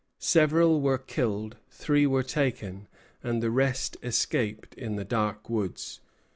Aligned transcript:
Several 0.17 0.81
were 0.81 0.97
killed, 0.97 1.57
three 1.69 2.07
were 2.07 2.23
taken, 2.23 2.87
and 3.23 3.39
the 3.39 3.51
rest 3.51 3.97
escaped 4.01 4.73
in 4.73 4.95
the 4.95 5.05
dark 5.05 5.47
woods. 5.47 5.99